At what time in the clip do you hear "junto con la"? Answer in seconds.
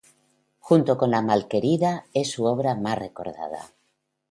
0.57-1.21